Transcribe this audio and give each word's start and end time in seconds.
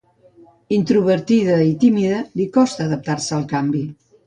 Introvertida 0.77 1.59
i 1.73 1.77
tímida, 1.85 2.23
li 2.41 2.49
costa 2.59 2.87
adaptar-se 2.89 3.39
al 3.41 3.49
canvi. 3.55 3.87